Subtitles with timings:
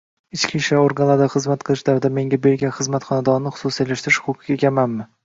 [0.35, 5.07] Ichki ishlar organlarida xizmat qilish davrida menga berilgan xizmat xonadonini xususiylashtirish huquqiga egamanmi?